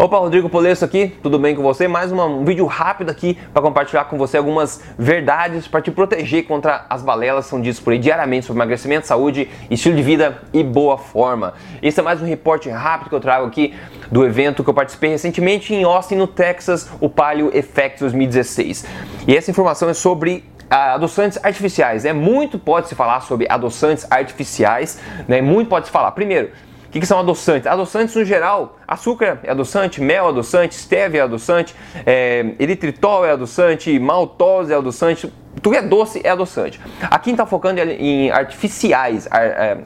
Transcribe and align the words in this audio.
Opa, 0.00 0.16
Rodrigo 0.16 0.48
Polesso 0.48 0.84
aqui, 0.84 1.12
tudo 1.24 1.40
bem 1.40 1.56
com 1.56 1.62
você? 1.62 1.88
Mais 1.88 2.12
uma, 2.12 2.24
um 2.24 2.44
vídeo 2.44 2.64
rápido 2.66 3.10
aqui 3.10 3.36
para 3.52 3.60
compartilhar 3.60 4.04
com 4.04 4.16
você 4.16 4.36
algumas 4.36 4.80
verdades 4.96 5.66
para 5.66 5.80
te 5.80 5.90
proteger 5.90 6.46
contra 6.46 6.86
as 6.88 7.02
balelas 7.02 7.46
que 7.46 7.50
são 7.50 7.60
ditas 7.60 7.80
por 7.80 7.92
aí 7.92 7.98
diariamente 7.98 8.46
sobre 8.46 8.58
emagrecimento, 8.58 9.08
saúde, 9.08 9.50
estilo 9.68 9.96
de 9.96 10.02
vida 10.04 10.40
e 10.52 10.62
boa 10.62 10.96
forma. 10.96 11.54
Esse 11.82 11.98
é 11.98 12.02
mais 12.04 12.22
um 12.22 12.24
reporte 12.24 12.68
rápido 12.68 13.08
que 13.08 13.14
eu 13.16 13.20
trago 13.20 13.48
aqui 13.48 13.74
do 14.08 14.24
evento 14.24 14.62
que 14.62 14.70
eu 14.70 14.74
participei 14.74 15.10
recentemente 15.10 15.74
em 15.74 15.82
Austin, 15.82 16.14
no 16.14 16.28
Texas, 16.28 16.88
o 17.00 17.08
Palio 17.08 17.50
Effect 17.52 17.98
2016. 17.98 18.86
E 19.26 19.36
essa 19.36 19.50
informação 19.50 19.88
é 19.88 19.94
sobre 19.94 20.44
adoçantes 20.70 21.44
artificiais. 21.44 22.04
É 22.04 22.12
muito 22.12 22.56
pode 22.56 22.86
se 22.86 22.94
falar 22.94 23.20
sobre 23.22 23.48
adoçantes 23.50 24.06
artificiais, 24.08 25.00
né? 25.26 25.42
Muito 25.42 25.66
pode 25.66 25.86
se 25.86 25.92
falar. 25.92 26.12
Primeiro, 26.12 26.50
o 26.88 26.90
que, 26.90 27.00
que, 27.00 27.06
são 27.06 27.20
adoçantes? 27.20 27.66
Adoçantes, 27.66 28.14
no 28.14 28.24
geral, 28.24 28.78
açúcar 28.88 29.40
é 29.42 29.50
adoçante, 29.50 30.00
mel 30.00 30.24
é 30.24 30.28
adoçante, 30.30 30.74
stevia 30.74 31.20
é 31.20 31.24
adoçante, 31.24 31.74
é, 32.06 32.54
eritritol 32.58 33.26
é 33.26 33.32
adoçante, 33.32 33.98
maltose 33.98 34.72
é 34.72 34.76
adoçante, 34.76 35.30
tudo 35.60 35.76
é 35.76 35.82
doce 35.82 36.22
é 36.24 36.30
adoçante. 36.30 36.80
Aqui 37.02 37.32
está 37.32 37.44
focando 37.44 37.78
em 37.80 38.30
artificiais, 38.30 39.28
é, 39.30 39.76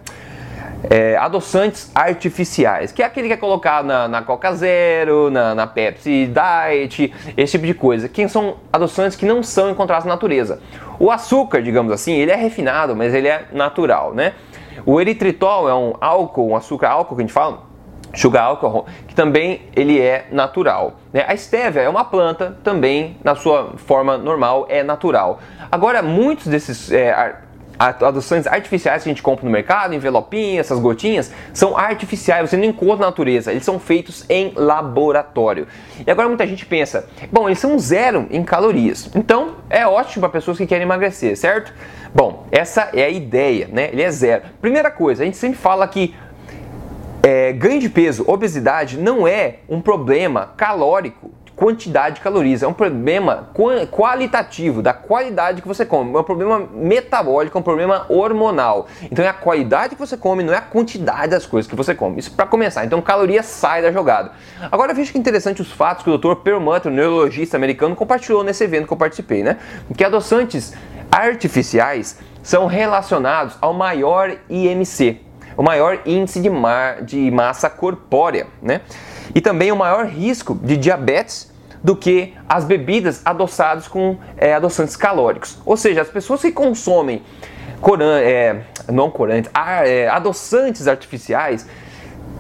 é, 0.89 1.17
adoçantes 1.17 1.91
artificiais, 1.93 2.93
que 2.93 3.03
é 3.03 3.05
aquele 3.07 3.27
que 3.27 3.35
é 3.35 3.37
colocado 3.37 3.85
na, 3.85 4.07
na 4.07 4.23
Coca 4.23 4.53
Zero, 4.53 5.29
na, 5.29 5.57
na, 5.57 5.67
Pepsi 5.67 6.29
Diet, 6.29 7.13
esse 7.37 7.53
tipo 7.53 7.67
de 7.67 7.75
coisa, 7.75 8.09
que 8.09 8.29
são 8.29 8.59
adoçantes 8.73 9.17
que 9.17 9.27
não 9.27 9.43
são 9.43 9.71
encontrados 9.71 10.05
na 10.05 10.13
natureza. 10.13 10.61
O 11.01 11.11
açúcar, 11.11 11.63
digamos 11.63 11.93
assim, 11.93 12.13
ele 12.13 12.31
é 12.31 12.37
refinado, 12.37 12.95
mas 12.95 13.13
ele 13.13 13.27
é 13.27 13.47
natural, 13.53 14.15
né? 14.15 14.35
O 14.85 15.01
eritritol 15.01 15.69
é 15.69 15.75
um 15.75 15.95
álcool, 16.01 16.51
um 16.51 16.57
açúcar 16.57 16.89
álcool 16.89 17.17
que 17.17 17.23
a 17.23 17.25
gente 17.25 17.33
fala, 17.33 17.63
sugar 18.15 18.45
alcohol, 18.45 18.87
que 19.09 19.15
também 19.15 19.63
ele 19.75 20.01
é 20.01 20.27
natural. 20.31 20.95
Né? 21.13 21.25
A 21.27 21.37
stevia 21.37 21.83
é 21.83 21.89
uma 21.89 22.05
planta, 22.05 22.59
também 22.63 23.17
na 23.25 23.35
sua 23.35 23.73
forma 23.77 24.19
normal 24.19 24.67
é 24.69 24.83
natural. 24.83 25.41
Agora, 25.71 26.03
muitos 26.03 26.47
desses 26.47 26.93
é, 26.93 27.37
adoçantes 27.79 28.47
artificiais 28.47 29.03
que 29.03 29.09
a 29.09 29.13
gente 29.13 29.23
compra 29.23 29.45
no 29.45 29.51
mercado, 29.51 29.95
envelopinhas, 29.95 30.67
essas 30.67 30.79
gotinhas, 30.79 31.33
são 31.53 31.77
artificiais, 31.77 32.49
você 32.49 32.57
não 32.57 32.65
encontra 32.65 32.99
na 32.99 33.07
natureza, 33.07 33.51
eles 33.51 33.65
são 33.65 33.79
feitos 33.79 34.25
em 34.29 34.53
laboratório. 34.55 35.67
E 36.07 36.11
agora 36.11 36.29
muita 36.29 36.47
gente 36.47 36.67
pensa, 36.67 37.09
bom, 37.31 37.49
eles 37.49 37.59
são 37.59 37.79
zero 37.79 38.27
em 38.31 38.45
calorias, 38.45 39.11
então 39.15 39.57
é 39.69 39.87
ótimo 39.87 40.21
para 40.21 40.31
pessoas 40.31 40.59
que 40.59 40.67
querem 40.67 40.85
emagrecer, 40.85 41.37
certo? 41.37 41.73
Bom, 42.15 42.47
essa 42.51 42.91
é 42.93 43.05
a 43.05 43.09
ideia, 43.09 43.69
né? 43.73 43.89
Ele 43.93 44.03
é 44.03 44.11
zero. 44.11 44.43
Primeira 44.61 44.91
coisa, 44.91 45.23
a 45.23 45.27
gente 45.27 45.37
sempre 45.37 45.59
fala 45.59 45.87
que 45.89 46.15
é, 47.23 47.53
ganho 47.53 47.81
de 47.81 47.89
peso, 47.89 48.25
obesidade 48.27 48.99
não 48.99 49.27
é 49.27 49.61
um 49.69 49.81
problema 49.81 50.53
calórico 50.57 51.31
quantidade 51.63 52.17
de 52.17 52.21
calorias, 52.21 52.63
é 52.63 52.67
um 52.67 52.73
problema 52.73 53.51
qualitativo, 53.91 54.83
da 54.83 54.93
qualidade 54.93 55.63
que 55.63 55.69
você 55.69 55.87
come, 55.87 56.13
é 56.13 56.19
um 56.19 56.25
problema 56.25 56.69
metabólico, 56.75 57.57
é 57.57 57.61
um 57.61 57.63
problema 57.63 58.05
hormonal. 58.09 58.89
Então 59.03 59.25
é 59.25 59.29
a 59.29 59.33
qualidade 59.33 59.95
que 59.95 60.01
você 60.01 60.17
come, 60.17 60.43
não 60.43 60.53
é 60.53 60.57
a 60.57 60.63
quantidade 60.63 61.29
das 61.31 61.47
coisas 61.47 61.71
que 61.71 61.77
você 61.77 61.95
come. 61.95 62.19
Isso 62.19 62.33
para 62.33 62.47
começar. 62.47 62.85
Então 62.85 63.01
caloria 63.01 63.45
sai 63.45 63.81
da 63.81 63.93
jogada. 63.93 64.33
Agora 64.73 64.93
veja 64.93 65.13
que 65.13 65.19
interessante 65.19 65.63
os 65.63 65.71
fatos 65.71 66.03
que 66.03 66.11
o 66.11 66.19
Dr. 66.19 66.35
Perlmutter, 66.43 66.91
neurologista 66.91 67.57
americano, 67.57 67.95
compartilhou 67.95 68.43
nesse 68.43 68.65
evento 68.65 68.89
que 68.89 68.93
eu 68.93 68.97
participei, 68.97 69.45
né? 69.45 69.59
Que 69.97 70.03
adoçantes 70.03 70.75
artificiais 71.13 72.19
são 72.43 72.67
relacionados 72.67 73.57
ao 73.61 73.75
maior 73.75 74.35
IMC, 74.49 75.21
o 75.57 75.63
maior 75.63 76.01
índice 76.07 76.41
de, 76.41 76.49
mar, 76.49 77.03
de 77.03 77.31
massa 77.31 77.69
corpórea, 77.69 78.47
né? 78.63 78.81
E 79.35 79.41
também 79.41 79.71
o 79.71 79.77
maior 79.77 80.07
risco 80.07 80.55
de 80.55 80.77
diabetes 80.77 81.53
do 81.83 81.95
que 81.95 82.35
as 82.49 82.65
bebidas 82.65 83.21
adoçadas 83.25 83.87
com 83.87 84.17
é, 84.37 84.55
adoçantes 84.55 84.97
calóricos. 84.97 85.59
Ou 85.67 85.77
seja, 85.77 86.01
as 86.01 86.09
pessoas 86.09 86.41
que 86.41 86.53
consomem 86.53 87.23
coran 87.81 88.19
é, 88.21 88.63
não 88.91 89.11
corantes, 89.11 89.51
é, 89.85 90.09
adoçantes 90.09 90.87
artificiais 90.89 91.67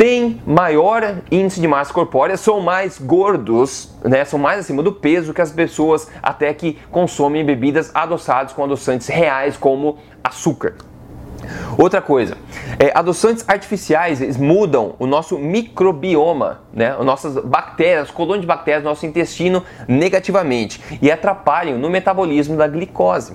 têm 0.03 0.43
maior 0.45 1.19
índice 1.31 1.61
de 1.61 1.69
massa 1.69 1.95
corpórea, 1.95 2.37
são 2.37 2.59
mais 2.59 2.99
gordos, 2.99 3.95
né, 4.03 4.25
são 4.25 4.37
mais 4.37 4.59
acima 4.59 4.83
do 4.83 4.91
peso 4.91 5.33
que 5.33 5.41
as 5.41 5.53
pessoas 5.53 6.09
até 6.21 6.53
que 6.53 6.77
consomem 6.91 7.47
bebidas 7.47 7.89
adoçadas 7.95 8.53
com 8.53 8.65
adoçantes 8.65 9.07
reais 9.07 9.57
como 9.57 9.99
açúcar. 10.25 10.75
Outra 11.77 12.01
coisa, 12.01 12.37
é, 12.79 12.93
adoçantes 12.95 13.45
artificiais 13.49 14.21
eles 14.21 14.37
mudam 14.37 14.95
o 14.99 15.07
nosso 15.07 15.39
microbioma, 15.39 16.61
né? 16.73 16.95
As 16.99 17.05
nossas 17.05 17.37
bactérias, 17.45 18.11
colônias 18.11 18.43
de 18.43 18.47
bactérias 18.47 18.84
nosso 18.84 19.07
intestino 19.07 19.65
negativamente 19.89 20.81
e 21.01 21.11
atrapalham 21.11 21.79
no 21.79 21.91
metabolismo 21.91 22.57
da 22.57 22.67
glicose. 22.67 23.34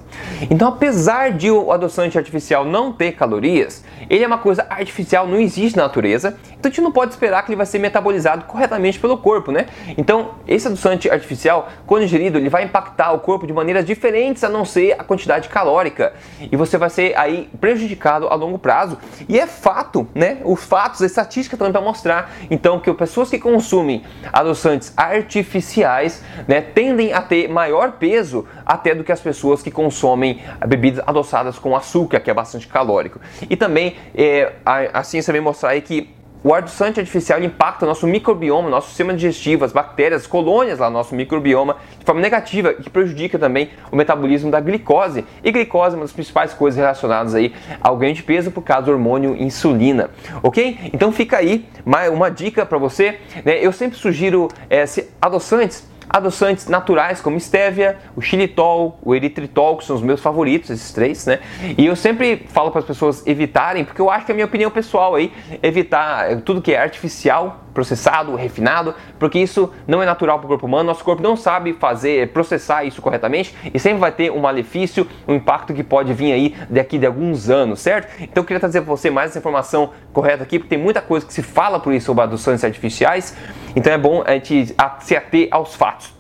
Então, 0.49 0.69
apesar 0.69 1.31
de 1.31 1.51
o 1.51 1.71
adoçante 1.71 2.17
artificial 2.17 2.63
não 2.63 2.93
ter 2.93 3.13
calorias, 3.13 3.83
ele 4.09 4.23
é 4.23 4.27
uma 4.27 4.37
coisa 4.37 4.65
artificial, 4.69 5.27
não 5.27 5.39
existe 5.39 5.75
na 5.75 5.83
natureza, 5.83 6.37
a 6.67 6.69
gente 6.69 6.81
não 6.81 6.91
pode 6.91 7.11
esperar 7.11 7.43
que 7.43 7.49
ele 7.49 7.55
vai 7.55 7.65
ser 7.65 7.79
metabolizado 7.79 8.45
corretamente 8.45 8.99
pelo 8.99 9.17
corpo, 9.17 9.51
né? 9.51 9.67
Então, 9.97 10.35
esse 10.47 10.67
adoçante 10.67 11.09
artificial, 11.09 11.69
quando 11.85 12.03
ingerido, 12.03 12.37
ele 12.37 12.49
vai 12.49 12.63
impactar 12.63 13.11
o 13.13 13.19
corpo 13.19 13.47
de 13.47 13.53
maneiras 13.53 13.85
diferentes 13.85 14.43
a 14.43 14.49
não 14.49 14.65
ser 14.65 14.95
a 14.99 15.03
quantidade 15.03 15.49
calórica. 15.49 16.13
E 16.39 16.55
você 16.55 16.77
vai 16.77 16.89
ser 16.89 17.17
aí 17.17 17.49
prejudicado 17.59 18.27
a 18.27 18.35
longo 18.35 18.59
prazo. 18.59 18.97
E 19.27 19.39
é 19.39 19.47
fato, 19.47 20.07
né? 20.13 20.39
Os 20.43 20.63
fatos, 20.63 21.01
a 21.01 21.05
estatística 21.05 21.55
também 21.55 21.71
para 21.71 21.81
mostrar, 21.81 22.31
então, 22.49 22.79
que 22.79 22.93
pessoas 22.93 23.29
que 23.29 23.39
consumem 23.39 24.03
adoçantes 24.33 24.93
artificiais, 24.97 26.23
né, 26.47 26.61
tendem 26.61 27.13
a 27.13 27.21
ter 27.21 27.47
maior 27.47 27.93
peso 27.93 28.45
até 28.65 28.93
do 28.93 29.03
que 29.03 29.11
as 29.11 29.21
pessoas 29.21 29.61
que 29.61 29.71
consomem 29.71 30.41
bebidas 30.67 31.03
adoçadas 31.07 31.57
com 31.59 31.75
açúcar, 31.75 32.19
que 32.19 32.29
é 32.29 32.33
bastante 32.33 32.67
calórico. 32.67 33.19
E 33.49 33.55
também 33.55 33.95
é, 34.15 34.53
a, 34.65 34.99
a 34.99 35.03
ciência 35.03 35.31
vem 35.31 35.41
mostrar 35.41 35.69
aí 35.69 35.81
que 35.81 36.16
o 36.43 36.53
adoçante 36.53 36.99
artificial 36.99 37.41
impacta 37.41 37.85
o 37.85 37.87
nosso 37.87 38.05
microbioma, 38.07 38.69
nosso 38.69 38.87
sistema 38.89 39.13
digestivo, 39.13 39.65
as 39.65 39.71
bactérias, 39.71 40.21
as 40.21 40.27
colônias 40.27 40.79
lá 40.79 40.89
no 40.89 40.93
nosso 40.93 41.15
microbioma 41.15 41.77
de 41.99 42.05
forma 42.05 42.21
negativa 42.21 42.71
e 42.71 42.83
que 42.83 42.89
prejudica 42.89 43.39
também 43.39 43.69
o 43.91 43.95
metabolismo 43.95 44.51
da 44.51 44.59
glicose. 44.59 45.25
E 45.43 45.51
glicose 45.51 45.95
é 45.95 45.97
uma 45.97 46.05
das 46.05 46.13
principais 46.13 46.53
coisas 46.53 46.77
relacionadas 46.77 47.33
aí 47.35 47.53
ao 47.81 47.97
ganho 47.97 48.13
de 48.13 48.23
peso 48.23 48.51
por 48.51 48.61
causa 48.61 48.85
do 48.85 48.91
hormônio 48.91 49.35
insulina, 49.35 50.09
ok? 50.43 50.91
Então 50.93 51.11
fica 51.11 51.37
aí 51.37 51.65
uma 52.11 52.29
dica 52.29 52.65
para 52.65 52.77
você. 52.77 53.19
Né? 53.43 53.59
Eu 53.59 53.71
sempre 53.71 53.97
sugiro 53.97 54.47
é, 54.69 54.85
adoçantes 55.21 55.87
adoçantes 56.09 56.67
naturais 56.67 57.21
como 57.21 57.39
stevia, 57.39 57.97
o 58.15 58.21
xilitol, 58.21 58.99
o 59.03 59.13
eritritol, 59.13 59.77
que 59.77 59.85
são 59.85 59.95
os 59.95 60.01
meus 60.01 60.21
favoritos, 60.21 60.69
esses 60.69 60.91
três, 60.91 61.25
né? 61.25 61.39
E 61.77 61.85
eu 61.85 61.95
sempre 61.95 62.45
falo 62.49 62.71
para 62.71 62.79
as 62.79 62.85
pessoas 62.85 63.25
evitarem, 63.25 63.83
porque 63.83 64.01
eu 64.01 64.09
acho 64.09 64.25
que 64.25 64.31
é 64.31 64.33
a 64.33 64.35
minha 64.35 64.45
opinião 64.45 64.71
pessoal 64.71 65.15
aí, 65.15 65.31
evitar 65.61 66.41
tudo 66.41 66.61
que 66.61 66.73
é 66.73 66.79
artificial, 66.79 67.63
processado, 67.77 68.33
refinado, 68.35 68.95
porque 69.19 69.37
isso 69.37 69.71
não 69.87 70.01
é 70.01 70.05
natural 70.05 70.39
para 70.39 70.45
o 70.45 70.47
corpo 70.47 70.65
humano, 70.65 70.85
nosso 70.85 71.03
corpo 71.03 71.21
não 71.21 71.37
sabe 71.37 71.73
fazer, 71.73 72.29
processar 72.29 72.83
isso 72.83 73.03
corretamente 73.03 73.53
e 73.71 73.79
sempre 73.79 73.99
vai 73.99 74.11
ter 74.11 74.31
um 74.31 74.39
malefício, 74.39 75.07
um 75.27 75.35
impacto 75.35 75.75
que 75.75 75.83
pode 75.83 76.11
vir 76.11 76.31
aí 76.31 76.55
daqui 76.71 76.97
de 76.97 77.05
alguns 77.05 77.51
anos, 77.51 77.79
certo? 77.79 78.11
Então 78.19 78.41
eu 78.41 78.45
queria 78.45 78.59
trazer 78.59 78.81
para 78.81 78.89
você 78.89 79.11
mais 79.11 79.29
essa 79.29 79.37
informação 79.37 79.91
correta 80.11 80.41
aqui, 80.41 80.57
porque 80.57 80.75
tem 80.75 80.83
muita 80.83 81.01
coisa 81.01 81.23
que 81.23 81.31
se 81.31 81.43
fala 81.43 81.79
por 81.79 81.93
isso 81.93 82.07
sobre 82.07 82.23
adoçantes 82.23 82.63
artificiais, 82.63 83.37
então 83.77 83.93
é 83.93 83.97
bom 83.97 84.23
a 84.25 84.31
gente 84.31 84.75
se 85.01 85.15
ater 85.15 85.47
aos 85.51 85.75
fatos. 85.75 86.11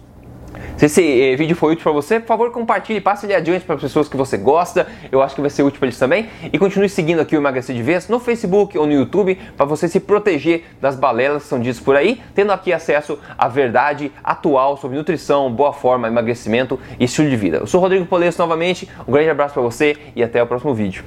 Se 0.77 0.85
esse 0.85 1.01
eh, 1.01 1.35
vídeo 1.35 1.55
foi 1.55 1.73
útil 1.73 1.81
para 1.81 1.91
você, 1.91 2.19
por 2.19 2.27
favor 2.27 2.51
compartilhe, 2.51 3.01
passe 3.01 3.25
ele 3.25 3.33
adiante 3.33 3.65
para 3.65 3.75
pessoas 3.77 4.07
que 4.07 4.15
você 4.15 4.37
gosta, 4.37 4.85
eu 5.11 5.23
acho 5.23 5.33
que 5.33 5.41
vai 5.41 5.49
ser 5.49 5.63
útil 5.63 5.79
para 5.79 5.87
eles 5.87 5.97
também. 5.97 6.29
E 6.53 6.59
continue 6.59 6.87
seguindo 6.87 7.19
aqui 7.19 7.35
o 7.35 7.39
Emagrecer 7.39 7.75
de 7.75 7.81
Vez 7.81 8.07
no 8.07 8.19
Facebook 8.19 8.77
ou 8.77 8.85
no 8.85 8.93
YouTube 8.93 9.39
para 9.57 9.65
você 9.65 9.87
se 9.87 9.99
proteger 9.99 10.65
das 10.79 10.95
balelas 10.95 11.43
que 11.43 11.49
são 11.49 11.59
ditas 11.59 11.79
por 11.79 11.95
aí, 11.95 12.21
tendo 12.35 12.51
aqui 12.51 12.71
acesso 12.71 13.17
à 13.35 13.47
verdade 13.47 14.11
atual 14.23 14.77
sobre 14.77 14.97
nutrição, 14.97 15.51
boa 15.51 15.73
forma, 15.73 16.07
emagrecimento 16.07 16.79
e 16.99 17.05
estilo 17.05 17.27
de 17.27 17.35
vida. 17.35 17.57
Eu 17.57 17.65
sou 17.65 17.81
Rodrigo 17.81 18.05
Polesso 18.05 18.39
novamente, 18.39 18.87
um 19.07 19.11
grande 19.11 19.31
abraço 19.31 19.55
para 19.55 19.63
você 19.63 19.97
e 20.15 20.21
até 20.21 20.43
o 20.43 20.45
próximo 20.45 20.75
vídeo. 20.75 21.03